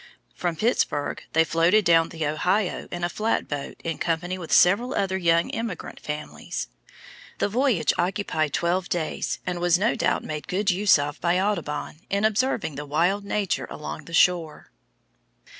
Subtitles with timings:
[0.33, 5.15] From Pittsburg they floated down the Ohio in a flatboat in company with several other
[5.15, 6.69] young emigrant families.
[7.37, 11.99] The voyage occupied twelve days and was no doubt made good use of by Audubon
[12.09, 14.71] in observing the wild nature along shore.